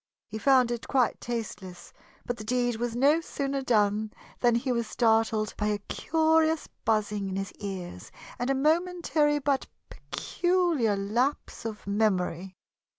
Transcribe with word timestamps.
He 0.25 0.39
found 0.39 0.71
it 0.71 0.87
quite 0.87 1.21
tasteless, 1.21 1.93
but 2.25 2.37
the 2.37 2.43
deed 2.43 2.77
was 2.77 2.95
no 2.95 3.21
sooner 3.21 3.61
done 3.61 4.11
than 4.39 4.55
he 4.55 4.71
was 4.71 4.87
startled 4.87 5.53
by 5.57 5.67
a 5.67 5.77
curious 5.77 6.67
buzzing 6.85 7.29
in 7.29 7.35
his 7.35 7.51
ears 7.59 8.11
and 8.39 8.49
a 8.49 8.55
momentary 8.55 9.37
but 9.37 9.67
peculiar 9.91 10.95
lapse 10.95 11.65
of 11.65 11.85
memory. 11.85 12.55